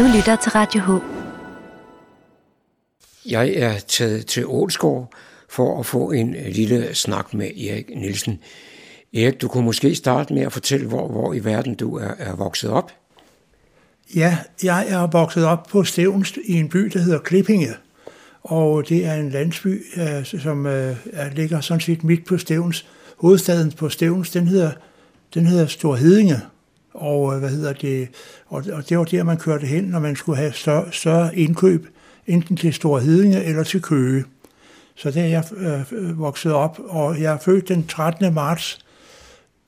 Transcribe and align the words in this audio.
Du 0.00 0.04
lytter 0.16 0.36
til 0.36 0.52
Radio 0.52 0.80
H. 0.80 0.90
Jeg 3.30 3.52
er 3.54 3.78
taget 3.88 4.26
til 4.26 4.46
Ålsgård 4.46 5.12
for 5.48 5.80
at 5.80 5.86
få 5.86 6.10
en 6.10 6.36
lille 6.48 6.94
snak 6.94 7.34
med 7.34 7.46
Erik 7.46 7.90
Nielsen. 7.96 8.38
Erik, 9.14 9.40
du 9.40 9.48
kunne 9.48 9.64
måske 9.64 9.94
starte 9.94 10.34
med 10.34 10.42
at 10.42 10.52
fortælle, 10.52 10.86
hvor, 10.86 11.08
hvor 11.08 11.34
i 11.34 11.44
verden 11.44 11.74
du 11.74 11.96
er, 11.96 12.10
er 12.18 12.36
vokset 12.36 12.70
op. 12.70 12.92
Ja, 14.14 14.38
jeg 14.62 14.86
er 14.88 15.06
vokset 15.06 15.46
op 15.46 15.66
på 15.70 15.84
Stævns 15.84 16.38
i 16.44 16.52
en 16.52 16.68
by, 16.68 16.78
der 16.78 16.98
hedder 16.98 17.18
Klippinge. 17.18 17.74
Og 18.42 18.88
det 18.88 19.06
er 19.06 19.14
en 19.14 19.30
landsby, 19.30 19.84
øh, 19.96 20.24
som 20.24 20.66
øh, 20.66 20.96
ligger 21.32 21.60
sådan 21.60 21.80
set 21.80 22.04
midt 22.04 22.26
på 22.26 22.38
Stævns. 22.38 22.86
Hovedstaden 23.16 23.72
på 23.72 23.88
Stævns, 23.88 24.30
den 24.30 24.48
hedder, 24.48 24.72
den 25.34 25.46
hedder 25.46 25.66
Stor 25.66 25.94
Hedinge. 25.94 26.40
Og, 26.94 27.34
øh, 27.34 27.38
hvad 27.38 27.50
hedder 27.50 27.72
det, 27.72 28.08
og, 28.46 28.64
og 28.72 28.88
det 28.88 28.98
var 28.98 29.04
der, 29.04 29.22
man 29.22 29.38
kørte 29.38 29.66
hen, 29.66 29.84
når 29.84 29.98
man 29.98 30.16
skulle 30.16 30.38
have 30.38 30.52
større, 30.52 30.92
større 30.92 31.36
indkøb, 31.36 31.86
enten 32.26 32.56
til 32.56 32.74
Store 32.74 33.00
Hedinge 33.00 33.44
eller 33.44 33.62
til 33.62 33.82
Køge. 33.82 34.24
Så 34.94 35.10
der 35.10 35.22
er 35.22 35.26
jeg 35.26 35.44
øh, 35.92 36.18
vokset 36.18 36.52
op, 36.52 36.80
og 36.88 37.20
jeg 37.20 37.32
er 37.32 37.38
født 37.38 37.68
den 37.68 37.86
13. 37.86 38.34
marts 38.34 38.78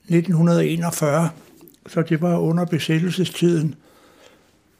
1941, 0.03 1.29
så 1.87 2.01
det 2.01 2.21
var 2.21 2.37
under 2.37 2.65
besættelsestiden, 2.65 3.75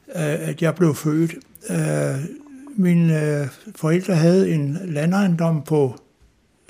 øh, 0.08 0.48
at 0.48 0.62
jeg 0.62 0.74
blev 0.74 0.94
født. 0.94 1.34
Øh, 1.70 2.24
mine 2.76 3.40
øh, 3.40 3.46
forældre 3.76 4.14
havde 4.14 4.54
en 4.54 4.78
landejendom 4.84 5.62
på 5.62 5.96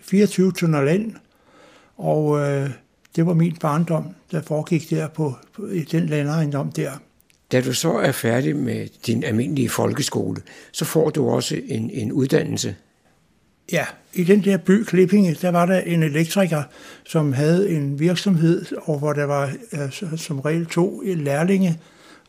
24 0.02 0.52
tønder 0.52 0.82
land, 0.82 1.12
og 1.96 2.40
øh, 2.40 2.70
det 3.16 3.26
var 3.26 3.34
min 3.34 3.56
barndom, 3.60 4.04
der 4.30 4.42
foregik 4.42 4.90
der 4.90 5.08
på, 5.08 5.34
på 5.56 5.66
i 5.66 5.80
den 5.80 6.06
landejendom 6.06 6.72
der. 6.72 6.90
Da 7.52 7.60
du 7.60 7.72
så 7.72 7.92
er 7.92 8.12
færdig 8.12 8.56
med 8.56 8.88
din 9.06 9.24
almindelige 9.24 9.68
folkeskole, 9.68 10.42
så 10.72 10.84
får 10.84 11.10
du 11.10 11.30
også 11.30 11.60
en, 11.66 11.90
en 11.90 12.12
uddannelse. 12.12 12.76
Ja, 13.72 13.84
i 14.12 14.24
den 14.24 14.44
der 14.44 14.56
by 14.56 14.82
Klippinge, 14.82 15.36
der 15.42 15.50
var 15.50 15.66
der 15.66 15.80
en 15.80 16.02
elektriker, 16.02 16.62
som 17.04 17.32
havde 17.32 17.70
en 17.70 18.00
virksomhed, 18.00 18.66
og 18.82 18.98
hvor 18.98 19.12
der 19.12 19.24
var 19.24 19.52
øh, 19.72 20.16
som 20.16 20.40
regel 20.40 20.66
to 20.66 21.02
lærlinge 21.04 21.78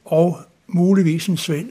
og 0.06 0.38
muligvis 0.68 1.28
en 1.28 1.38
svend. 1.38 1.70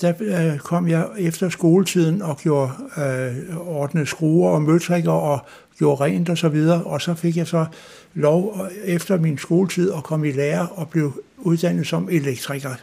Der 0.00 0.12
øh, 0.20 0.58
kom 0.58 0.88
jeg 0.88 1.06
efter 1.18 1.48
skoletiden 1.48 2.22
og 2.22 2.38
gjorde 2.38 2.72
øh, 2.96 3.56
ordnet 3.56 4.08
skruer 4.08 4.50
og 4.50 4.62
møtrikker 4.62 5.12
og 5.12 5.40
gjorde 5.78 6.04
rent 6.04 6.28
og 6.28 6.38
så 6.38 6.48
videre, 6.48 6.84
og 6.84 7.00
så 7.00 7.14
fik 7.14 7.36
jeg 7.36 7.46
så 7.46 7.66
lov 8.14 8.60
øh, 8.64 8.92
efter 8.94 9.18
min 9.18 9.38
skoletid 9.38 9.92
at 9.92 10.02
komme 10.02 10.28
i 10.28 10.32
lære 10.32 10.68
og 10.68 10.88
blev 10.88 11.22
uddannet 11.38 11.86
som 11.86 12.08
elektriker. 12.10 12.74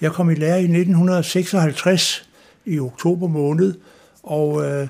Jeg 0.00 0.12
kom 0.12 0.30
i 0.30 0.34
lære 0.34 0.60
i 0.60 0.64
1956 0.64 2.28
i 2.64 2.78
oktober 2.78 3.28
måned, 3.28 3.74
og 4.22 4.64
øh, 4.64 4.88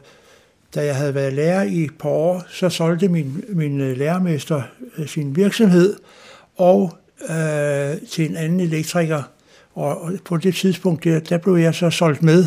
da 0.75 0.85
jeg 0.85 0.97
havde 0.97 1.15
været 1.15 1.33
lærer 1.33 1.63
i 1.63 1.85
et 1.85 1.99
par 1.99 2.09
år, 2.09 2.43
så 2.49 2.69
solgte 2.69 3.09
min, 3.09 3.45
min 3.49 3.81
øh, 3.81 3.97
lærermester 3.97 4.63
øh, 4.99 5.07
sin 5.07 5.37
virksomhed 5.37 5.97
og 6.57 6.97
øh, 7.31 8.09
til 8.11 8.31
en 8.31 8.37
anden 8.37 8.61
elektriker. 8.61 9.23
Og, 9.75 10.13
på 10.25 10.37
det 10.37 10.55
tidspunkt, 10.55 11.05
der, 11.05 11.21
der 11.21 11.39
blev 11.39 11.55
jeg 11.55 11.75
så 11.75 11.91
solgt 11.91 12.23
med, 12.23 12.47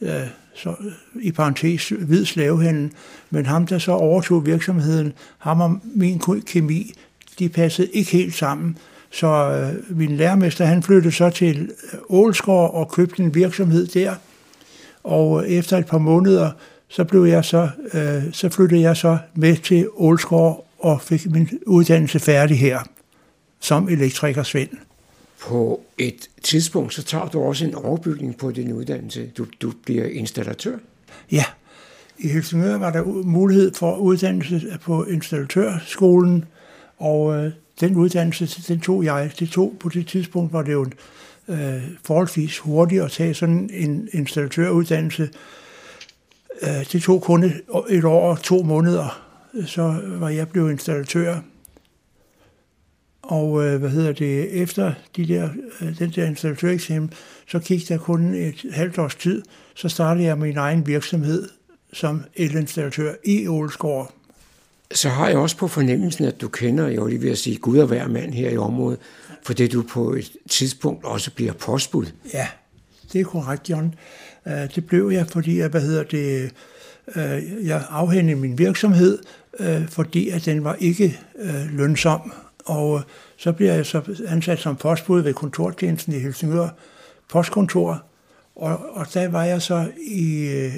øh, 0.00 0.10
så, 0.54 0.74
i 1.20 1.32
parentes 1.32 1.88
hvid 1.88 2.24
slavehandel. 2.24 2.90
Men 3.30 3.46
ham, 3.46 3.66
der 3.66 3.78
så 3.78 3.92
overtog 3.92 4.46
virksomheden, 4.46 5.12
ham 5.38 5.60
og 5.60 5.78
min 5.94 6.22
kemi, 6.46 6.92
de 7.38 7.48
passede 7.48 7.88
ikke 7.92 8.10
helt 8.10 8.34
sammen. 8.34 8.78
Så 9.10 9.26
øh, 9.26 9.98
min 9.98 10.16
lærermester, 10.16 10.64
han 10.64 10.82
flyttede 10.82 11.14
så 11.14 11.30
til 11.30 11.70
øh, 11.92 11.98
Ålsgård 12.08 12.74
og 12.74 12.90
købte 12.90 13.22
en 13.22 13.34
virksomhed 13.34 13.86
der. 13.86 14.14
Og 15.04 15.44
øh, 15.44 15.50
efter 15.50 15.78
et 15.78 15.86
par 15.86 15.98
måneder, 15.98 16.50
så 16.88 17.04
blev 17.04 17.24
jeg 17.24 17.44
så, 17.44 17.68
øh, 17.94 18.22
så 18.32 18.48
flyttede 18.48 18.80
jeg 18.80 18.96
så 18.96 19.18
med 19.34 19.56
til 19.56 19.88
Ålsgård 19.96 20.66
og 20.78 21.00
fik 21.00 21.30
min 21.30 21.48
uddannelse 21.66 22.18
færdig 22.18 22.58
her 22.58 22.78
som 23.60 23.88
elektriker 23.88 24.42
Svend. 24.42 24.68
På 25.40 25.80
et 25.98 26.28
tidspunkt, 26.42 26.94
så 26.94 27.02
tager 27.02 27.28
du 27.28 27.42
også 27.42 27.64
en 27.64 27.74
overbygning 27.74 28.38
på 28.38 28.50
din 28.50 28.72
uddannelse. 28.72 29.30
Du, 29.38 29.46
du 29.60 29.72
bliver 29.84 30.04
installatør. 30.04 30.76
Ja, 31.32 31.44
i 32.18 32.28
Helsingør 32.28 32.78
var 32.78 32.90
der 32.90 33.04
mulighed 33.04 33.74
for 33.74 33.96
uddannelse 33.96 34.78
på 34.82 35.04
installatørskolen, 35.04 36.44
og 36.98 37.36
øh, 37.36 37.52
den 37.80 37.96
uddannelse, 37.96 38.62
den 38.68 38.80
tog 38.80 39.04
jeg. 39.04 39.32
Det 39.38 39.48
tog 39.48 39.76
på 39.80 39.88
det 39.88 40.06
tidspunkt, 40.06 40.52
var 40.52 40.62
det 40.62 40.72
jo 40.72 40.86
øh, 41.48 41.82
forholdsvis 42.04 42.58
hurtigt 42.58 43.02
at 43.02 43.10
tage 43.10 43.34
sådan 43.34 43.70
en 43.72 44.08
installatøruddannelse, 44.12 45.28
Øh, 46.62 46.92
det 46.92 47.02
tog 47.02 47.22
kun 47.22 47.44
et, 47.44 47.62
et 47.88 48.04
år 48.04 48.30
og 48.30 48.42
to 48.42 48.62
måneder, 48.62 49.22
øh, 49.54 49.66
så 49.66 50.00
var 50.04 50.28
jeg 50.28 50.48
blevet 50.48 50.70
installatør. 50.70 51.38
Og 53.28 53.64
øh, 53.64 53.80
hvad 53.80 53.90
hedder 53.90 54.12
det, 54.12 54.62
efter 54.62 54.92
de 55.16 55.28
der, 55.28 55.48
øh, 55.80 55.98
den 55.98 56.10
der 56.10 56.26
installatøreksamen, 56.26 57.12
så 57.48 57.58
gik 57.58 57.88
der 57.88 57.98
kun 57.98 58.34
et 58.34 58.64
halvt 58.72 58.98
års 58.98 59.14
tid, 59.14 59.42
så 59.74 59.88
startede 59.88 60.26
jeg 60.26 60.38
min 60.38 60.56
egen 60.56 60.86
virksomhed 60.86 61.48
som 61.92 62.22
elinstallatør 62.34 63.14
i 63.24 63.48
Ålesgård. 63.48 64.12
Så 64.94 65.08
har 65.08 65.28
jeg 65.28 65.38
også 65.38 65.56
på 65.56 65.68
fornemmelsen, 65.68 66.24
at 66.24 66.40
du 66.40 66.48
kender, 66.48 66.88
jeg 66.88 67.06
lige 67.06 67.22
ved 67.22 67.30
at 67.30 67.38
sige, 67.38 67.56
Gud 67.56 67.78
og 67.78 67.86
hver 67.86 68.08
mand 68.08 68.34
her 68.34 68.50
i 68.50 68.56
området, 68.56 68.98
fordi 69.42 69.68
du 69.68 69.82
på 69.82 70.12
et 70.12 70.32
tidspunkt 70.50 71.04
også 71.04 71.30
bliver 71.30 71.52
postbud. 71.52 72.06
Ja, 72.34 72.46
det 73.12 73.20
er 73.20 73.24
korrekt, 73.24 73.70
John. 73.70 73.94
Øh, 74.46 74.74
det 74.74 74.86
blev 74.86 75.10
jeg, 75.10 75.26
fordi 75.26 75.58
jeg, 75.58 75.68
hvad 75.68 75.80
hedder 75.80 76.02
det, 76.02 76.50
øh, 77.16 77.66
jeg 77.66 77.84
afhændede 77.90 78.36
min 78.36 78.58
virksomhed, 78.58 79.18
fordi 79.88 80.28
at 80.28 80.44
den 80.44 80.64
var 80.64 80.74
ikke 80.74 81.18
lønsom. 81.72 82.32
Og 82.66 82.96
øh, 82.96 83.02
så 83.36 83.52
bliver 83.52 83.74
jeg 83.74 83.86
så 83.86 84.22
ansat 84.28 84.58
som 84.58 84.76
postbud 84.76 85.20
ved 85.20 85.34
kontortjenesten 85.34 86.12
i 86.12 86.18
Helsingør 86.18 86.68
postkontor, 87.28 88.02
og, 88.56 88.96
og 88.96 89.06
der 89.14 89.28
var 89.28 89.44
jeg 89.44 89.62
så 89.62 89.90
i 90.06 90.48
øh, 90.48 90.72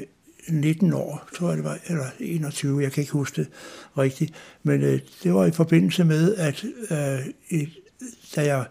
19 0.49 0.93
år, 0.93 1.29
tror 1.37 1.49
jeg 1.49 1.57
det 1.57 1.65
var, 1.65 1.79
eller 1.87 2.05
21, 2.21 2.83
jeg 2.83 2.93
kan 2.93 3.01
ikke 3.01 3.13
huske 3.13 3.41
det 3.41 3.51
rigtigt. 3.99 4.33
Men 4.63 4.83
øh, 4.83 5.01
det 5.23 5.35
var 5.35 5.47
i 5.47 5.51
forbindelse 5.51 6.05
med, 6.05 6.35
at 6.35 6.65
øh, 6.91 7.67
da 8.37 8.45
jeg 8.45 8.65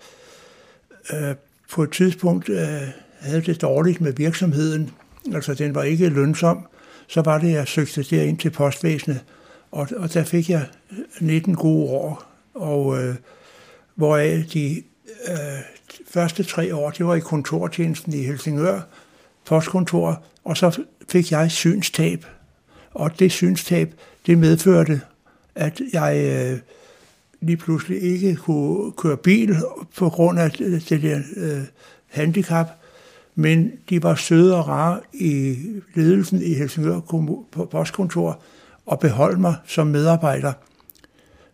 øh, 1.14 1.36
på 1.72 1.84
et 1.84 1.92
tidspunkt 1.92 2.50
øh, 2.50 2.82
havde 3.20 3.42
det 3.42 3.62
dårligt 3.62 4.02
med 4.02 4.14
virksomheden, 4.14 4.92
altså 5.34 5.54
den 5.54 5.76
var 5.76 5.84
ikke 5.84 6.10
lønsom, 6.10 6.68
så 7.08 7.22
var 7.22 7.38
det, 7.38 7.52
jeg 7.52 7.68
søgte 7.68 8.04
derind 8.04 8.38
til 8.38 8.50
postvæsenet, 8.50 9.24
og, 9.72 9.88
og 9.98 10.14
der 10.14 10.24
fik 10.24 10.50
jeg 10.50 10.66
19 11.20 11.56
gode 11.56 11.90
år, 11.90 12.37
og 12.58 13.04
øh, 13.04 13.16
hvoraf 13.96 14.46
de 14.54 14.84
øh, 15.28 15.36
første 16.08 16.44
tre 16.44 16.76
år, 16.76 16.90
det 16.90 17.06
var 17.06 17.16
i 17.16 17.20
kontortjenesten 17.20 18.14
i 18.14 18.24
Helsingør, 18.24 18.82
postkontor, 19.46 20.24
og 20.44 20.58
så 20.58 20.84
fik 21.10 21.32
jeg 21.32 21.52
synstab. 21.52 22.26
Og 22.94 23.20
det 23.20 23.32
synstab, 23.32 23.94
det 24.26 24.38
medførte, 24.38 25.02
at 25.56 25.82
jeg 25.94 26.18
øh, 26.26 26.60
lige 27.42 27.58
pludselig 27.58 28.02
ikke 28.02 28.36
kunne 28.36 28.92
køre 28.92 29.18
bil 29.18 29.56
på 29.98 30.10
grund 30.10 30.40
af 30.40 30.52
det 30.52 31.02
der 31.02 31.22
øh, 31.36 31.62
handicap, 32.08 32.68
men 33.36 33.72
de 33.90 34.04
var 34.04 34.16
søde 34.16 34.56
og 34.56 34.68
rare 34.68 35.00
i 35.14 35.58
ledelsen 35.96 36.42
i 36.42 36.54
Helsingør 36.54 37.00
postkontor 37.72 38.42
og 38.86 39.00
beholdt 39.00 39.40
mig 39.40 39.56
som 39.66 39.88
medarbejder. 39.88 40.54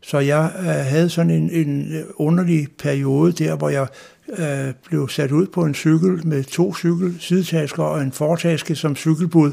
Så 0.05 0.19
jeg 0.19 0.51
øh, 0.59 0.65
havde 0.65 1.09
sådan 1.09 1.31
en, 1.31 1.49
en 1.49 1.95
øh, 1.95 2.03
underlig 2.15 2.67
periode 2.77 3.31
der, 3.31 3.55
hvor 3.55 3.69
jeg 3.69 3.87
øh, 4.27 4.73
blev 4.85 5.09
sat 5.09 5.31
ud 5.31 5.47
på 5.47 5.63
en 5.63 5.75
cykel 5.75 6.27
med 6.27 6.43
to 6.43 6.75
cykel, 6.75 7.17
sidetasker 7.19 7.83
og 7.83 8.01
en 8.01 8.11
fortaske 8.11 8.75
som 8.75 8.95
cykelbud, 8.95 9.51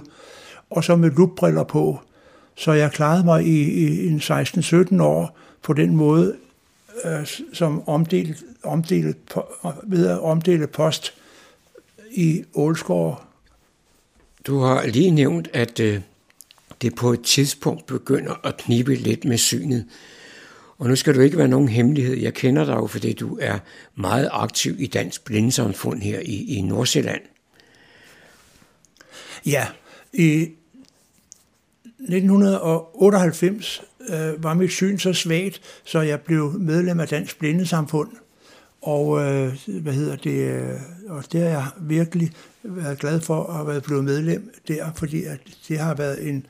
og 0.70 0.85
så 0.85 0.97
med 0.97 1.11
lupbriller 1.11 1.64
på. 1.64 2.00
Så 2.56 2.73
jeg 2.73 2.93
klarede 2.93 3.25
mig 3.25 3.47
i, 3.47 3.62
i 3.62 4.06
en 4.06 4.19
16-17 4.19 5.02
år 5.02 5.38
på 5.62 5.73
den 5.73 5.97
måde, 5.97 6.37
øh, 7.05 7.26
som 7.53 7.88
omdelt, 7.88 8.37
omdelt, 8.62 9.17
ved 9.82 10.06
at 10.06 10.20
omdele 10.20 10.67
post 10.67 11.14
i 12.11 12.44
Ålsgård. 12.55 13.25
Du 14.46 14.58
har 14.58 14.87
lige 14.87 15.11
nævnt, 15.11 15.49
at 15.53 15.81
øh, 15.81 16.00
det 16.82 16.94
på 16.94 17.12
et 17.12 17.23
tidspunkt 17.23 17.87
begynder 17.87 18.46
at 18.46 18.56
knibe 18.56 18.94
lidt 18.94 19.25
med 19.25 19.38
synet. 19.38 19.85
Og 20.81 20.88
nu 20.88 20.97
skal 20.97 21.15
du 21.15 21.21
ikke 21.21 21.38
være 21.38 21.49
nogen 21.49 21.69
hemmelighed. 21.69 22.17
Jeg 22.17 22.35
kender 22.35 22.65
dig 22.65 22.75
jo, 22.75 22.87
fordi 22.87 23.12
du 23.12 23.38
er 23.41 23.59
meget 23.94 24.29
aktiv 24.32 24.75
i 24.79 24.87
Dansk 24.87 25.25
Blindesamfund 25.25 26.03
her 26.03 26.21
i, 26.21 26.56
i 26.56 26.61
Nordsjælland. 26.61 27.21
Ja, 29.47 29.67
i 30.12 30.49
1998 31.99 33.82
øh, 34.09 34.44
var 34.44 34.55
mit 34.55 34.71
syn 34.71 34.99
så 34.99 35.12
svagt, 35.12 35.61
så 35.85 36.00
jeg 36.00 36.21
blev 36.21 36.53
medlem 36.59 37.00
af 37.00 37.09
Dansk 37.09 37.38
Blindesamfund. 37.38 38.11
Og 38.82 39.21
øh, 39.21 39.59
hvad 39.67 39.93
hedder 39.93 40.17
det, 40.17 40.50
øh, 40.50 40.71
og 41.09 41.32
det 41.32 41.41
har 41.41 41.49
jeg 41.49 41.67
virkelig 41.81 42.32
været 42.62 42.99
glad 42.99 43.21
for 43.21 43.44
at 43.44 43.67
have 43.73 43.81
blevet 43.81 44.05
medlem 44.05 44.55
der, 44.69 44.93
fordi 44.97 45.25
at 45.25 45.41
det 45.69 45.79
har 45.79 45.94
været 45.94 46.29
en, 46.29 46.47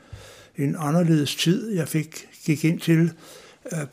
en 0.57 0.77
anderledes 0.79 1.37
tid, 1.37 1.75
jeg 1.75 1.89
fik 1.89 2.29
gik 2.45 2.65
ind 2.65 2.81
til, 2.81 2.99
øh, 2.99 3.11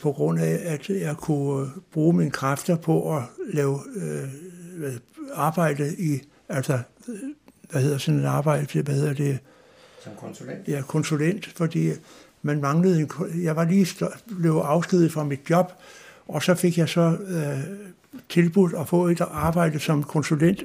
på 0.00 0.12
grund 0.12 0.40
af, 0.40 0.60
at 0.64 0.90
jeg 0.90 1.16
kunne 1.16 1.66
øh, 1.66 1.68
bruge 1.92 2.16
mine 2.16 2.30
kræfter 2.30 2.76
på 2.76 3.16
at 3.16 3.22
lave 3.52 3.80
øh, 3.96 4.28
arbejde 5.34 5.96
i, 5.98 6.20
altså, 6.48 6.78
øh, 7.08 7.14
hvad 7.70 7.82
hedder 7.82 7.98
sådan 7.98 8.20
et 8.20 8.26
arbejde, 8.26 8.82
hvad 8.82 8.94
hedder 8.94 9.14
det? 9.14 9.38
Som 10.04 10.12
konsulent? 10.20 10.68
Ja, 10.68 10.82
konsulent, 10.82 11.46
fordi 11.56 11.90
man 12.42 12.60
manglede 12.60 13.00
en, 13.00 13.10
jeg 13.42 13.56
var 13.56 13.64
lige 13.64 13.86
blevet 14.40 14.62
afskedet 14.62 15.12
fra 15.12 15.24
mit 15.24 15.50
job, 15.50 15.72
og 16.28 16.42
så 16.42 16.54
fik 16.54 16.78
jeg 16.78 16.88
så 16.88 17.16
øh, 17.26 17.60
tilbudt 18.28 18.74
at 18.74 18.88
få 18.88 19.06
et 19.06 19.20
arbejde 19.20 19.80
som 19.80 20.04
konsulent 20.04 20.62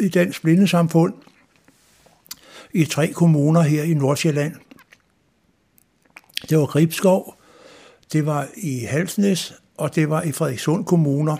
i 0.00 0.08
Dansk 0.08 0.42
Blindesamfund 0.42 1.14
i 2.72 2.84
tre 2.84 3.12
kommuner 3.12 3.60
her 3.60 3.82
i 3.82 3.94
Nordsjælland. 3.94 4.54
Det 6.48 6.58
var 6.58 6.66
Gribskov, 6.66 7.39
det 8.12 8.26
var 8.26 8.48
i 8.56 8.78
Halsnæs, 8.78 9.54
og 9.76 9.94
det 9.94 10.10
var 10.10 10.22
i 10.22 10.32
Frederikssund 10.32 10.84
kommuner. 10.84 11.36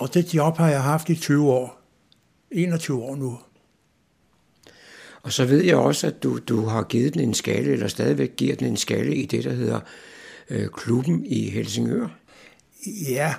Og 0.00 0.14
det 0.14 0.34
job 0.34 0.56
har 0.56 0.70
jeg 0.70 0.82
haft 0.82 1.08
i 1.08 1.14
20 1.14 1.52
år. 1.52 1.80
21 2.50 3.02
år 3.02 3.16
nu. 3.16 3.38
Og 5.22 5.32
så 5.32 5.44
ved 5.44 5.64
jeg 5.64 5.76
også, 5.76 6.06
at 6.06 6.22
du, 6.22 6.38
du 6.38 6.64
har 6.64 6.82
givet 6.82 7.14
den 7.14 7.22
en 7.22 7.34
skale, 7.34 7.72
eller 7.72 7.88
stadigvæk 7.88 8.36
giver 8.36 8.56
den 8.56 8.66
en 8.66 8.76
skale 8.76 9.14
i 9.16 9.26
det, 9.26 9.44
der 9.44 9.52
hedder 9.52 9.80
øh, 10.50 10.68
klubben 10.68 11.26
i 11.26 11.50
Helsingør. 11.50 12.08
Ja, 13.08 13.34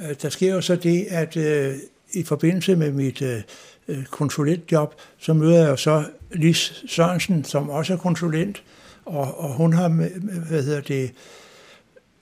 øh, 0.00 0.14
der 0.22 0.28
sker 0.28 0.54
jo 0.54 0.60
så 0.60 0.76
det, 0.76 1.06
at 1.10 1.36
øh, 1.36 1.74
i 2.12 2.22
forbindelse 2.22 2.76
med 2.76 2.92
mit 2.92 3.22
øh, 3.22 3.42
øh 3.88 4.04
konsulentjob, 4.04 4.94
så 5.18 5.32
møder 5.32 5.66
jeg 5.66 5.78
så 5.78 6.04
Lis 6.32 6.84
Sørensen, 6.88 7.44
som 7.44 7.70
også 7.70 7.92
er 7.92 7.96
konsulent, 7.96 8.62
og, 9.04 9.40
og 9.40 9.54
hun 9.54 9.72
har, 9.72 9.88
med, 9.88 10.10
hvad 10.48 10.62
hedder 10.62 10.80
det, 10.80 11.12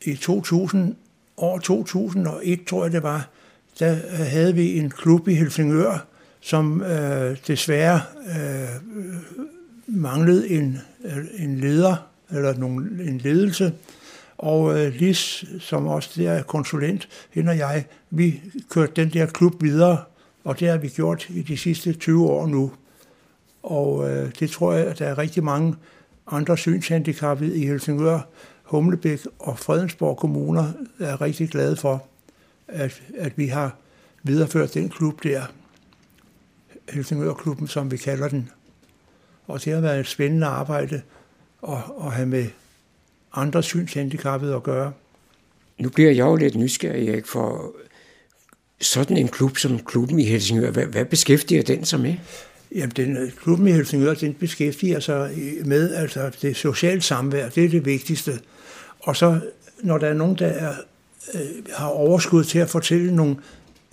i 0.02 0.16
2000, 0.16 0.96
år 1.36 1.58
2001, 1.58 2.64
tror 2.64 2.84
jeg 2.84 2.92
det 2.92 3.02
var, 3.02 3.28
der 3.78 3.92
øh, 3.92 4.26
havde 4.26 4.54
vi 4.54 4.78
en 4.78 4.90
klub 4.90 5.28
i 5.28 5.34
Helsingør, 5.34 6.06
som 6.40 6.82
øh, 6.82 7.36
desværre 7.46 8.00
øh, 8.26 8.68
manglede 9.86 10.50
en, 10.50 10.78
øh, 11.04 11.24
en 11.38 11.60
leder, 11.60 11.96
eller 12.30 12.54
nogen, 12.54 13.00
en 13.04 13.18
ledelse. 13.18 13.72
Og 14.38 14.80
øh, 14.80 14.94
Lis, 14.94 15.44
som 15.60 15.86
også 15.86 16.10
der 16.16 16.30
er 16.32 16.42
konsulent, 16.42 17.08
hende 17.30 17.50
og 17.50 17.58
jeg, 17.58 17.84
vi 18.10 18.40
kørte 18.70 18.92
den 18.96 19.12
der 19.12 19.26
klub 19.26 19.62
videre, 19.62 19.98
og 20.44 20.60
det 20.60 20.68
har 20.68 20.78
vi 20.78 20.88
gjort 20.88 21.26
i 21.28 21.42
de 21.42 21.56
sidste 21.56 21.92
20 21.92 22.26
år 22.26 22.46
nu. 22.46 22.72
Og 23.62 24.10
øh, 24.10 24.30
det 24.40 24.50
tror 24.50 24.72
jeg, 24.72 24.86
at 24.86 24.98
der 24.98 25.06
er 25.06 25.18
rigtig 25.18 25.44
mange 25.44 25.74
andre 26.30 26.58
synshandicappede 26.58 27.56
i 27.56 27.66
Helsingør, 27.66 28.20
Humlebæk 28.62 29.20
og 29.38 29.58
Fredensborg 29.58 30.16
kommuner 30.16 30.72
er 31.00 31.20
rigtig 31.20 31.48
glade 31.48 31.76
for, 31.76 32.04
at, 32.68 33.02
at 33.18 33.38
vi 33.38 33.46
har 33.46 33.76
videreført 34.22 34.74
den 34.74 34.88
klub 34.88 35.22
der, 35.22 35.42
Helsingør-klubben, 36.88 37.68
som 37.68 37.90
vi 37.90 37.96
kalder 37.96 38.28
den. 38.28 38.50
Og 39.46 39.64
det 39.64 39.72
har 39.72 39.80
været 39.80 40.00
et 40.00 40.06
spændende 40.06 40.46
arbejde 40.46 41.02
at, 41.68 41.78
at 42.04 42.12
have 42.12 42.26
med 42.26 42.46
andre 43.32 43.62
synshandicappede 43.62 44.54
at 44.54 44.62
gøre. 44.62 44.92
Nu 45.78 45.88
bliver 45.88 46.10
jeg 46.10 46.26
jo 46.26 46.36
lidt 46.36 46.54
nysgerrig, 46.54 47.14
ikke, 47.14 47.28
for 47.28 47.74
sådan 48.80 49.16
en 49.16 49.28
klub 49.28 49.58
som 49.58 49.78
klubben 49.78 50.18
i 50.18 50.24
Helsingør, 50.24 50.70
hvad, 50.70 50.86
hvad 50.86 51.04
beskæftiger 51.04 51.62
den 51.62 51.84
sig 51.84 52.00
med? 52.00 52.14
Jamen, 52.74 52.92
den, 52.96 53.16
øh, 53.16 53.30
klubben 53.32 53.68
i 53.68 53.72
Helsingør, 53.72 54.14
den 54.14 54.34
beskæftiger 54.34 55.00
sig 55.00 55.30
øh, 55.36 55.66
med 55.66 55.94
altså 55.94 56.30
det 56.42 56.56
sociale 56.56 57.00
samvær, 57.00 57.48
det 57.48 57.64
er 57.64 57.68
det 57.68 57.86
vigtigste. 57.86 58.32
Og 59.00 59.16
så, 59.16 59.40
når 59.82 59.98
der 59.98 60.06
er 60.06 60.14
nogen, 60.14 60.38
der 60.38 60.46
er, 60.46 60.74
øh, 61.34 61.40
har 61.74 61.86
overskud 61.86 62.44
til 62.44 62.58
at 62.58 62.70
fortælle 62.70 63.16
nogle 63.16 63.36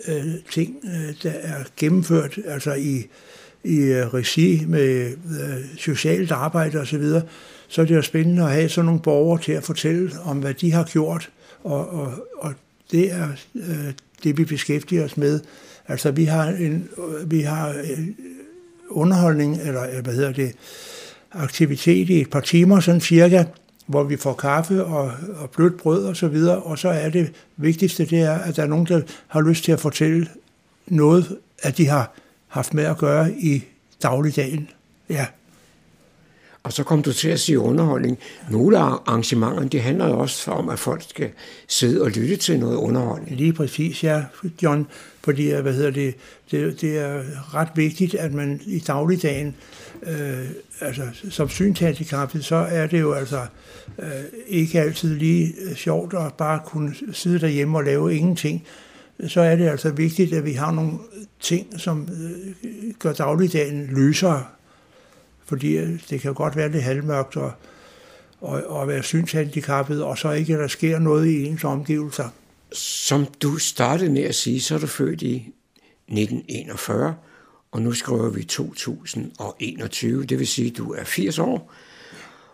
øh, 0.07 0.25
ting, 0.51 0.75
øh, 0.83 1.15
der 1.23 1.31
er 1.31 1.63
gennemført 1.77 2.39
altså 2.45 2.73
i, 2.73 3.07
i 3.63 3.77
øh, 3.77 4.13
regi 4.13 4.65
med 4.67 5.11
øh, 5.11 5.77
socialt 5.77 6.31
arbejde 6.31 6.79
osv., 6.79 7.03
så, 7.03 7.21
så 7.67 7.81
er 7.81 7.85
det 7.85 7.95
jo 7.95 8.01
spændende 8.01 8.43
at 8.43 8.51
have 8.51 8.69
sådan 8.69 8.85
nogle 8.85 9.01
borgere 9.01 9.41
til 9.41 9.51
at 9.51 9.63
fortælle 9.63 10.11
om, 10.23 10.37
hvad 10.37 10.53
de 10.53 10.71
har 10.71 10.83
gjort, 10.83 11.29
og, 11.63 11.89
og, 11.89 12.13
og 12.37 12.53
det 12.91 13.11
er 13.11 13.27
øh, 13.55 13.93
det, 14.23 14.37
vi 14.37 14.45
beskæftiger 14.45 15.03
os 15.03 15.17
med. 15.17 15.39
Altså, 15.87 16.11
vi 16.11 16.25
har, 16.25 16.47
en, 16.47 16.89
øh, 16.97 17.31
vi 17.31 17.41
har 17.41 17.75
underholdning, 18.89 19.61
eller 19.61 19.83
øh, 19.83 20.03
hvad 20.03 20.13
hedder 20.13 20.33
det, 20.33 20.53
aktivitet 21.31 22.09
i 22.09 22.21
et 22.21 22.29
par 22.29 22.39
timer, 22.39 22.79
sådan 22.79 23.01
cirka, 23.01 23.43
hvor 23.85 24.03
vi 24.03 24.17
får 24.17 24.33
kaffe 24.33 24.85
og, 24.85 25.11
og 25.37 25.49
blødt 25.49 25.77
brød 25.77 26.05
og 26.05 26.15
så 26.15 26.27
videre, 26.27 26.57
og 26.57 26.79
så 26.79 26.89
er 26.89 27.09
det 27.09 27.33
vigtigste, 27.57 28.05
det 28.05 28.21
er, 28.21 28.33
at 28.33 28.55
der 28.55 28.63
er 28.63 28.67
nogen, 28.67 28.85
der 28.85 29.01
har 29.27 29.41
lyst 29.41 29.63
til 29.63 29.71
at 29.71 29.79
fortælle 29.79 30.27
noget, 30.87 31.37
at 31.63 31.77
de 31.77 31.87
har 31.87 32.13
haft 32.47 32.73
med 32.73 32.83
at 32.83 32.97
gøre 32.97 33.31
i 33.31 33.63
dagligdagen. 34.03 34.69
Ja. 35.09 35.25
Og 36.67 36.73
så 36.73 36.83
kom 36.83 37.03
du 37.03 37.13
til 37.13 37.29
at 37.29 37.39
sige 37.39 37.59
underholdning. 37.59 38.17
Nogle 38.51 38.77
af 38.77 38.83
arrangementerne, 38.83 39.69
det 39.69 39.81
handler 39.81 40.07
jo 40.07 40.19
også 40.19 40.51
om, 40.51 40.69
at 40.69 40.79
folk 40.79 41.03
skal 41.09 41.29
sidde 41.67 42.01
og 42.01 42.09
lytte 42.09 42.35
til 42.35 42.59
noget 42.59 42.75
underholdning. 42.75 43.37
Lige 43.37 43.53
præcis, 43.53 44.03
ja, 44.03 44.23
John. 44.63 44.87
Fordi, 45.23 45.51
øh, 45.51 45.61
hvad 45.61 45.73
hedder 45.73 45.91
det, 45.91 46.15
det, 46.51 46.81
det 46.81 46.97
er 46.97 47.21
ret 47.55 47.67
vigtigt, 47.75 48.15
at 48.15 48.33
man 48.33 48.61
i 48.65 48.79
dagligdagen, 48.79 49.55
øh, 50.03 50.45
altså 50.81 51.01
som 51.29 51.49
synshandicappet, 51.49 52.45
så 52.45 52.55
er 52.55 52.87
det 52.87 52.99
jo 52.99 53.13
altså 53.13 53.41
øh, 53.99 54.07
ikke 54.47 54.81
altid 54.81 55.15
lige 55.15 55.53
øh, 55.61 55.75
sjovt 55.75 56.13
at 56.13 56.33
bare 56.33 56.59
kunne 56.65 56.95
sidde 57.11 57.39
derhjemme 57.39 57.77
og 57.77 57.83
lave 57.83 58.15
ingenting. 58.15 58.63
Så 59.27 59.41
er 59.41 59.55
det 59.55 59.67
altså 59.69 59.89
vigtigt, 59.89 60.33
at 60.33 60.45
vi 60.45 60.53
har 60.53 60.71
nogle 60.71 60.93
ting, 61.39 61.79
som 61.79 62.09
øh, 62.63 62.73
gør 62.99 63.13
dagligdagen 63.13 63.89
løsere 63.91 64.43
fordi 65.47 65.77
øh, 65.77 65.99
det 66.09 66.21
kan 66.21 66.33
godt 66.33 66.55
være 66.55 66.71
lidt 66.71 66.83
halvmørkt 66.83 67.37
og, 67.37 67.51
og, 68.41 68.63
og 68.63 68.87
være 68.87 69.03
synshandicappet, 69.03 70.03
og 70.03 70.17
så 70.17 70.31
ikke, 70.31 70.53
at 70.53 70.59
der 70.59 70.67
sker 70.67 70.99
noget 70.99 71.27
i 71.27 71.45
ens 71.45 71.63
omgivelser. 71.63 72.29
Som 72.71 73.25
du 73.41 73.57
startede 73.57 74.09
med 74.09 74.23
at 74.23 74.35
sige, 74.35 74.61
så 74.61 74.75
er 74.75 74.79
du 74.79 74.87
født 74.87 75.21
i 75.21 75.35
1941, 75.35 77.15
og 77.71 77.81
nu 77.81 77.91
skriver 77.91 78.29
vi 78.29 78.43
2021, 78.43 80.25
det 80.25 80.39
vil 80.39 80.47
sige, 80.47 80.71
at 80.71 80.77
du 80.77 80.93
er 80.93 81.03
80 81.03 81.39
år, 81.39 81.73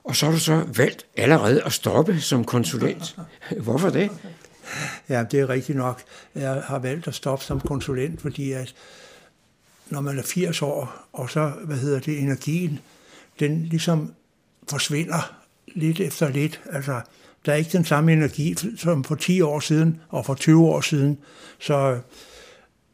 og 0.03 0.15
så 0.15 0.25
har 0.25 0.33
du 0.33 0.39
så 0.39 0.65
valgt 0.75 1.05
allerede 1.17 1.63
at 1.63 1.73
stoppe 1.73 2.19
som 2.19 2.43
konsulent. 2.43 3.17
Hvorfor 3.63 3.89
det? 3.89 4.09
Ja, 5.09 5.23
det 5.31 5.39
er 5.39 5.49
rigtigt 5.49 5.77
nok. 5.77 6.01
Jeg 6.35 6.63
har 6.65 6.79
valgt 6.79 7.07
at 7.07 7.15
stoppe 7.15 7.45
som 7.45 7.59
konsulent, 7.59 8.21
fordi 8.21 8.51
at 8.51 8.75
når 9.89 10.01
man 10.01 10.19
er 10.19 10.23
80 10.23 10.61
år, 10.61 11.07
og 11.13 11.29
så, 11.29 11.51
hvad 11.63 11.77
hedder 11.77 11.99
det, 11.99 12.19
energien, 12.19 12.79
den 13.39 13.63
ligesom 13.63 14.13
forsvinder 14.69 15.35
lidt 15.75 15.99
efter 15.99 16.29
lidt. 16.29 16.61
Altså, 16.71 17.01
der 17.45 17.51
er 17.51 17.55
ikke 17.55 17.77
den 17.77 17.85
samme 17.85 18.13
energi 18.13 18.55
som 18.77 19.03
for 19.03 19.15
10 19.15 19.41
år 19.41 19.59
siden 19.59 20.01
og 20.09 20.25
for 20.25 20.33
20 20.33 20.65
år 20.65 20.81
siden. 20.81 21.17
Så 21.59 21.99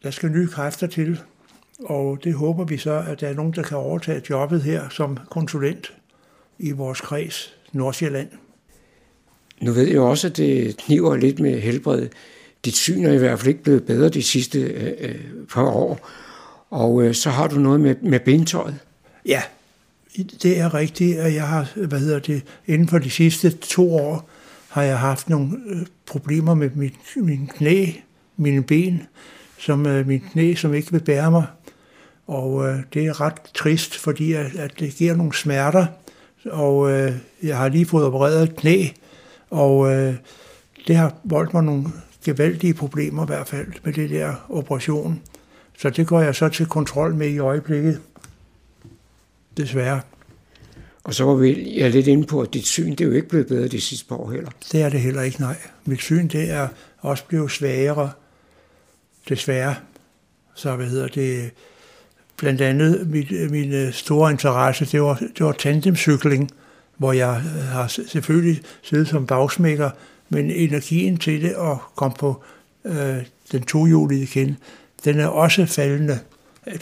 der 0.03 0.12
skal 0.12 0.29
nye 0.29 0.48
kræfter 0.48 0.88
til, 0.88 1.19
og 1.79 2.24
det 2.24 2.34
håber 2.34 2.65
vi 2.65 2.77
så, 2.77 3.03
at 3.08 3.22
der 3.22 3.27
er 3.27 3.34
nogen, 3.34 3.53
der 3.53 3.63
kan 3.63 3.77
overtage 3.77 4.22
jobbet 4.29 4.62
her 4.62 4.89
som 4.89 5.17
konsulent 5.29 5.93
i 6.60 6.72
vores 6.72 7.01
kreds, 7.01 7.53
Nordsjælland. 7.74 8.29
Nu 9.62 9.72
ved 9.72 9.88
jeg 9.88 10.00
også, 10.00 10.27
at 10.27 10.38
det 10.38 10.77
kniver 10.77 11.15
lidt 11.15 11.39
med 11.39 11.60
helbredet. 11.60 12.12
Dit 12.65 12.75
syn 12.75 13.05
er 13.05 13.13
i 13.13 13.17
hvert 13.17 13.39
fald 13.39 13.48
ikke 13.48 13.63
blevet 13.63 13.86
bedre 13.86 14.10
de 14.10 14.24
sidste 14.24 14.60
øh, 14.60 14.93
øh 15.00 15.15
par 15.53 15.65
år. 15.65 16.10
Og 16.69 17.03
øh, 17.03 17.13
så 17.13 17.29
har 17.29 17.47
du 17.47 17.59
noget 17.59 17.79
med, 17.79 17.95
med 18.01 18.19
bentøjet. 18.19 18.79
Ja, 19.25 19.41
det 20.17 20.59
er 20.59 20.73
rigtigt, 20.73 21.17
at 21.17 21.33
jeg 21.33 21.47
har, 21.47 21.85
hvad 21.88 21.99
hedder 21.99 22.19
det, 22.19 22.43
inden 22.67 22.88
for 22.88 22.97
de 22.97 23.09
sidste 23.09 23.49
to 23.49 23.95
år, 23.95 24.29
har 24.69 24.83
jeg 24.83 24.99
haft 24.99 25.29
nogle 25.29 25.57
øh, 25.67 25.85
problemer 26.05 26.53
med 26.53 26.69
mit, 26.75 26.93
min 27.15 27.49
knæ, 27.55 27.85
mine 28.38 28.63
ben, 28.63 29.01
som 29.57 29.85
øh, 29.85 30.07
min 30.07 30.19
knæ, 30.31 30.55
som 30.55 30.73
ikke 30.73 30.91
vil 30.91 30.99
bære 30.99 31.31
mig. 31.31 31.45
Og 32.27 32.67
øh, 32.67 32.79
det 32.93 33.05
er 33.05 33.21
ret 33.21 33.41
trist, 33.53 33.97
fordi 33.97 34.33
at, 34.33 34.55
at 34.55 34.79
det 34.79 34.93
giver 34.93 35.15
nogle 35.15 35.33
smerter, 35.33 35.85
og 36.45 36.91
øh, 36.91 37.13
jeg 37.43 37.57
har 37.57 37.69
lige 37.69 37.85
fået 37.85 38.05
opereret 38.05 38.43
et 38.43 38.55
knæ, 38.55 38.85
og 39.49 39.93
øh, 39.93 40.15
det 40.88 40.95
har 40.95 41.13
voldt 41.23 41.53
mig 41.53 41.63
nogle 41.63 41.85
gevaldige 42.25 42.73
problemer 42.73 43.23
i 43.23 43.25
hvert 43.25 43.47
fald 43.47 43.67
med 43.83 43.93
det 43.93 44.09
der 44.09 44.33
operation. 44.49 45.21
Så 45.79 45.89
det 45.89 46.07
går 46.07 46.21
jeg 46.21 46.36
så 46.36 46.50
til 46.50 46.65
kontrol 46.65 47.15
med 47.15 47.29
i 47.29 47.38
øjeblikket. 47.38 48.01
Desværre. 49.57 50.01
Og 51.03 51.13
så 51.13 51.24
var 51.24 51.36
vi 51.36 51.79
jeg 51.79 51.91
lidt 51.91 52.07
inde 52.07 52.27
på, 52.27 52.41
at 52.41 52.53
dit 52.53 52.65
syn 52.65 52.91
det 52.91 53.01
er 53.01 53.05
jo 53.05 53.12
ikke 53.12 53.29
blevet 53.29 53.48
bedre 53.48 53.67
de 53.67 53.81
sidste 53.81 54.07
par 54.07 54.15
år 54.15 54.31
heller. 54.31 54.50
Det 54.71 54.81
er 54.81 54.89
det 54.89 55.01
heller 55.01 55.21
ikke, 55.21 55.41
nej. 55.41 55.55
Mit 55.86 56.00
syn 56.00 56.27
det 56.27 56.51
er 56.51 56.67
også 57.00 57.25
blevet 57.25 57.51
svagere, 57.51 58.12
desværre. 59.29 59.75
Så 60.55 60.75
hvad 60.75 60.86
hedder 60.86 61.07
det, 61.07 61.51
blandt 62.38 62.62
andet 62.62 63.07
mit, 63.09 63.51
min 63.51 63.91
store 63.91 64.31
interesse, 64.31 64.86
det 64.86 65.01
var, 65.01 65.15
det 65.15 65.45
var 65.45 65.51
tandemcykling, 65.51 66.51
hvor 66.98 67.13
jeg 67.13 67.33
har 67.71 67.88
selvfølgelig 67.88 68.62
siddet 68.81 69.07
som 69.07 69.27
bagsmækker, 69.27 69.89
men 70.29 70.51
energien 70.51 71.17
til 71.17 71.41
det 71.41 71.50
at 71.50 71.77
komme 71.95 72.15
på 72.19 72.43
øh, 72.86 73.17
den 73.51 73.63
tohjulige 73.63 74.24
igen, 74.24 74.57
den 75.06 75.20
er 75.20 75.27
også 75.27 75.65
faldende. 75.65 76.20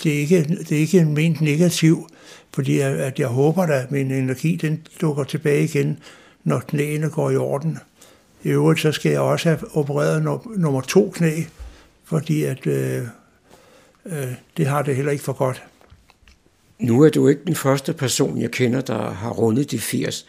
Det 0.03 0.15
er 0.15 0.19
ikke, 0.19 0.43
det 0.43 0.71
er 0.71 0.79
ikke 0.79 1.05
ment 1.05 1.41
negativ, 1.41 2.09
fordi 2.53 2.79
jeg, 2.79 2.91
at 2.91 3.19
jeg 3.19 3.27
håber, 3.27 3.63
at 3.63 3.91
min 3.91 4.11
energi 4.11 4.55
den 4.55 4.87
dukker 5.01 5.23
tilbage 5.23 5.63
igen, 5.63 5.99
når 6.43 6.59
knæene 6.59 7.09
går 7.09 7.31
i 7.31 7.37
orden. 7.37 7.77
I 8.43 8.49
øvrigt 8.49 8.79
så 8.79 8.91
skal 8.91 9.11
jeg 9.11 9.21
også 9.21 9.49
have 9.49 9.77
opereret 9.77 10.23
nummer 10.57 10.81
to 10.81 11.11
knæ, 11.15 11.43
fordi 12.03 12.43
at, 12.43 12.67
øh, 12.67 13.03
øh, 14.05 14.27
det 14.57 14.67
har 14.67 14.81
det 14.81 14.95
heller 14.95 15.11
ikke 15.11 15.23
for 15.23 15.33
godt. 15.33 15.63
Nu 16.79 17.03
er 17.03 17.09
du 17.09 17.27
ikke 17.27 17.41
den 17.45 17.55
første 17.55 17.93
person, 17.93 18.41
jeg 18.41 18.51
kender, 18.51 18.81
der 18.81 19.09
har 19.09 19.29
rundet 19.29 19.71
de 19.71 19.79
80. 19.79 20.25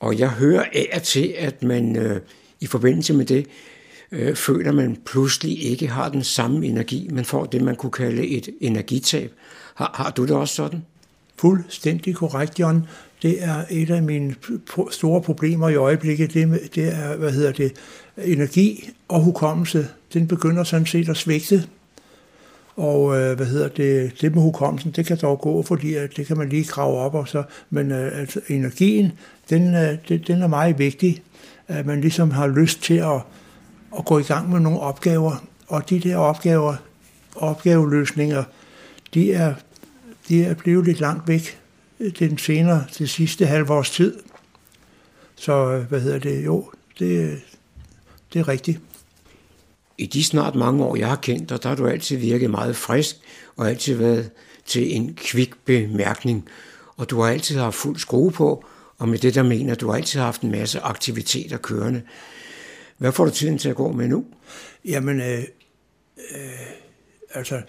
Og 0.00 0.18
jeg 0.18 0.28
hører 0.28 0.64
af 0.72 0.90
og 0.94 1.02
til, 1.02 1.34
at 1.38 1.62
man 1.62 1.96
øh, 1.96 2.20
i 2.60 2.66
forbindelse 2.66 3.14
med 3.14 3.24
det 3.24 3.46
øh, 4.12 4.36
føler, 4.36 4.72
man 4.72 4.96
pludselig 5.06 5.64
ikke 5.64 5.88
har 5.88 6.08
den 6.08 6.24
samme 6.24 6.66
energi. 6.66 7.08
Man 7.12 7.24
får 7.24 7.44
det, 7.44 7.62
man 7.62 7.76
kunne 7.76 7.92
kalde 7.92 8.26
et 8.26 8.48
energitab. 8.60 9.32
Har, 9.74 9.90
har 9.94 10.10
du 10.10 10.22
det 10.22 10.30
også 10.30 10.54
sådan? 10.54 10.82
Fuldstændig 11.38 12.14
korrekt, 12.14 12.60
John. 12.60 12.86
Det 13.22 13.42
er 13.42 13.64
et 13.70 13.90
af 13.90 14.02
mine 14.02 14.34
store 14.90 15.22
problemer 15.22 15.68
i 15.68 15.74
øjeblikket. 15.74 16.34
Det, 16.34 16.74
det 16.74 16.84
er, 16.94 17.16
hvad 17.16 17.32
hedder 17.32 17.52
det, 17.52 17.72
energi 18.16 18.90
og 19.08 19.20
hukommelse. 19.20 19.88
Den 20.14 20.28
begynder 20.28 20.64
sådan 20.64 20.86
set 20.86 21.08
at 21.08 21.16
svigte. 21.16 21.68
Og 22.76 23.16
øh, 23.20 23.36
hvad 23.36 23.46
hedder 23.46 23.68
det, 23.68 24.20
det 24.20 24.34
med 24.34 24.42
hukommelsen, 24.42 24.90
det 24.90 25.06
kan 25.06 25.18
dog 25.22 25.40
gå, 25.40 25.62
fordi 25.62 25.94
at 25.94 26.16
det 26.16 26.26
kan 26.26 26.38
man 26.38 26.48
lige 26.48 26.64
grave 26.64 26.98
op 26.98 27.14
og 27.14 27.28
så, 27.28 27.42
men 27.70 27.92
øh, 27.92 28.20
altså, 28.20 28.40
energien, 28.48 29.12
den, 29.50 29.74
øh, 29.74 29.98
det, 30.08 30.26
den 30.26 30.42
er 30.42 30.46
meget 30.46 30.78
vigtig, 30.78 31.22
at 31.68 31.86
man 31.86 32.00
ligesom 32.00 32.30
har 32.30 32.46
lyst 32.46 32.82
til 32.82 32.94
at, 32.94 33.20
at 33.98 34.04
gå 34.04 34.18
i 34.18 34.22
gang 34.22 34.50
med 34.50 34.60
nogle 34.60 34.80
opgaver, 34.80 35.36
og 35.68 35.90
de 35.90 36.00
der 36.00 36.16
opgaver, 36.16 36.76
opgaveløsninger, 37.34 38.44
de 39.14 39.32
er, 39.32 39.54
de 40.28 40.44
er 40.44 40.54
blevet 40.54 40.84
lidt 40.84 41.00
langt 41.00 41.28
væk 41.28 41.60
øh, 42.00 42.12
den 42.18 42.38
senere, 42.38 42.84
det 42.98 43.10
sidste 43.10 43.46
halvårs 43.46 43.90
tid. 43.90 44.18
Så 45.36 45.52
øh, 45.52 45.88
hvad 45.88 46.00
hedder 46.00 46.18
det, 46.18 46.44
jo, 46.44 46.70
det, 46.98 47.06
øh, 47.06 47.38
det 48.32 48.40
er 48.40 48.48
rigtigt. 48.48 48.80
I 49.98 50.06
de 50.06 50.24
snart 50.24 50.54
mange 50.54 50.84
år, 50.84 50.96
jeg 50.96 51.08
har 51.08 51.16
kendt 51.16 51.48
dig, 51.48 51.62
der 51.62 51.68
har 51.68 51.76
du 51.76 51.86
altid 51.86 52.16
virket 52.16 52.50
meget 52.50 52.76
frisk, 52.76 53.16
og 53.56 53.68
altid 53.68 53.94
været 53.94 54.30
til 54.66 54.96
en 54.96 55.14
kvik 55.14 55.50
bemærkning. 55.64 56.48
Og 56.96 57.10
du 57.10 57.20
har 57.20 57.30
altid 57.30 57.58
haft 57.58 57.74
fuld 57.74 57.98
skrue 57.98 58.30
på, 58.30 58.64
og 58.98 59.08
med 59.08 59.18
det 59.18 59.34
der 59.34 59.42
mener, 59.42 59.74
du 59.74 59.88
har 59.88 59.96
altid 59.96 60.20
haft 60.20 60.42
en 60.42 60.50
masse 60.50 60.80
aktiviteter 60.80 61.56
kørende. 61.56 62.02
Hvad 62.98 63.12
får 63.12 63.24
du 63.24 63.30
tiden 63.30 63.58
til 63.58 63.68
at 63.68 63.76
gå 63.76 63.92
med 63.92 64.08
nu? 64.08 64.24
Jamen, 64.84 65.20
øh, 65.20 65.38
øh, 66.34 66.66
altså, 67.34 67.60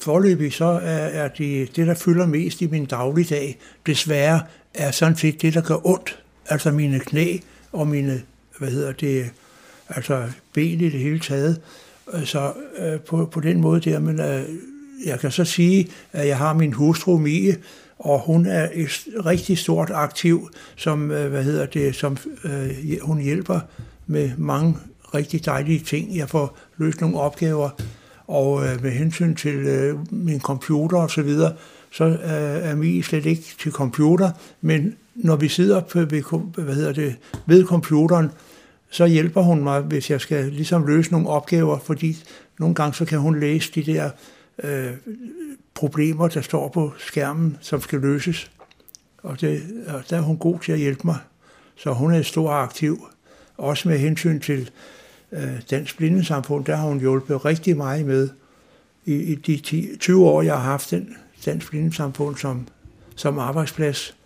forløbig 0.00 0.52
så 0.52 0.64
er, 0.64 1.06
er 1.06 1.28
det, 1.28 1.76
det, 1.76 1.86
der 1.86 1.94
fylder 1.94 2.26
mest 2.26 2.60
i 2.60 2.66
min 2.66 2.84
dagligdag, 2.84 3.58
desværre 3.86 4.40
er 4.74 4.90
sådan 4.90 5.16
set 5.16 5.42
det, 5.42 5.54
der 5.54 5.60
gør 5.60 5.86
ondt. 5.86 6.22
Altså 6.48 6.70
mine 6.70 7.00
knæ 7.00 7.38
og 7.72 7.88
mine, 7.88 8.22
hvad 8.58 8.70
hedder 8.70 8.92
det, 8.92 9.30
altså 9.88 10.28
ben 10.52 10.80
i 10.80 10.88
det 10.88 11.00
hele 11.00 11.20
taget. 11.20 11.60
Så 12.24 12.52
øh, 12.78 13.00
på, 13.00 13.26
på 13.26 13.40
den 13.40 13.60
måde 13.60 13.80
der, 13.80 13.98
men 13.98 14.20
øh, 14.20 14.42
jeg 15.06 15.20
kan 15.20 15.30
så 15.30 15.44
sige, 15.44 15.88
at 16.12 16.28
jeg 16.28 16.38
har 16.38 16.54
min 16.54 16.72
hustru 16.72 17.18
Mie, 17.18 17.56
og 17.98 18.20
hun 18.20 18.46
er 18.46 18.68
et 18.72 19.06
rigtig 19.26 19.58
stort 19.58 19.90
aktiv, 19.94 20.50
som, 20.76 21.10
øh, 21.10 21.30
hvad 21.30 21.44
hedder 21.44 21.66
det, 21.66 21.94
som 21.94 22.16
øh, 22.44 22.98
hun 23.02 23.20
hjælper 23.20 23.60
med 24.06 24.30
mange 24.38 24.76
rigtig 25.14 25.44
dejlige 25.44 25.78
ting. 25.78 26.16
Jeg 26.16 26.28
får 26.28 26.58
løst 26.76 27.00
nogle 27.00 27.20
opgaver, 27.20 27.70
og 28.26 28.66
øh, 28.66 28.82
med 28.82 28.90
hensyn 28.90 29.34
til 29.34 29.54
øh, 29.54 30.12
min 30.12 30.40
computer 30.40 30.98
og 30.98 31.10
så 31.10 31.22
videre, 31.22 31.52
så 31.90 32.04
øh, 32.04 32.70
er 32.70 32.74
Mie 32.74 33.02
slet 33.02 33.26
ikke 33.26 33.42
til 33.58 33.72
computer, 33.72 34.30
men 34.60 34.94
når 35.14 35.36
vi 35.36 35.48
sidder 35.48 35.80
på, 35.80 35.98
ved, 35.98 36.62
hvad 36.62 36.74
hedder 36.74 36.92
det, 36.92 37.16
ved 37.46 37.66
computeren, 37.66 38.30
så 38.90 39.06
hjælper 39.06 39.42
hun 39.42 39.62
mig, 39.62 39.80
hvis 39.80 40.10
jeg 40.10 40.20
skal 40.20 40.44
ligesom 40.52 40.86
løse 40.86 41.12
nogle 41.12 41.28
opgaver, 41.28 41.78
fordi 41.78 42.16
nogle 42.58 42.74
gange 42.74 42.94
så 42.94 43.04
kan 43.04 43.18
hun 43.18 43.40
læse 43.40 43.72
de 43.74 43.82
der 43.82 44.10
øh, 44.62 44.92
problemer, 45.74 46.28
der 46.28 46.40
står 46.40 46.68
på 46.68 46.92
skærmen, 46.98 47.56
som 47.60 47.80
skal 47.80 48.00
løses. 48.00 48.50
Og, 49.22 49.40
det, 49.40 49.62
og 49.88 50.02
der 50.10 50.16
er 50.16 50.20
hun 50.20 50.38
god 50.38 50.60
til 50.60 50.72
at 50.72 50.78
hjælpe 50.78 51.00
mig. 51.04 51.18
Så 51.76 51.92
hun 51.92 52.14
er 52.14 52.18
et 52.18 52.26
stor 52.26 52.50
aktiv. 52.50 53.06
Også 53.56 53.88
med 53.88 53.98
hensyn 53.98 54.40
til 54.40 54.70
øh, 55.32 55.62
Dansk 55.70 55.96
Blindesamfund, 55.96 56.64
der 56.64 56.76
har 56.76 56.88
hun 56.88 57.00
hjulpet 57.00 57.44
rigtig 57.44 57.76
meget 57.76 58.06
med. 58.06 58.28
I, 59.04 59.14
i 59.14 59.34
de 59.34 59.56
10, 59.56 59.96
20 60.00 60.26
år, 60.26 60.42
jeg 60.42 60.54
har 60.54 60.62
haft 60.62 60.90
den 60.90 61.16
Dansk 61.44 61.70
Blindesamfund 61.70 62.36
som, 62.36 62.68
som 63.16 63.38
arbejdsplads, 63.38 64.16